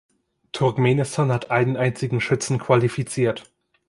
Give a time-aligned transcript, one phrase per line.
[0.51, 3.51] Turkmenistan hat einen einzigen Schützen qualifiziert.